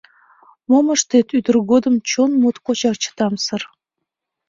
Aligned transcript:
Мом 0.69 0.87
ыштет, 0.95 1.27
ӱдыр 1.37 1.55
годым 1.71 1.95
чон 2.09 2.31
моткочак 2.41 2.95
чытамсыр. 3.03 3.61